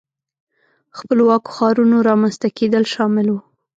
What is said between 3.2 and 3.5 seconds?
وو.